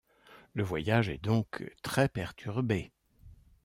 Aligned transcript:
Le 0.55 0.63
voyage 0.63 1.09
est 1.09 1.23
donc 1.23 1.63
très 1.83 2.09
perturbé. 2.09 2.91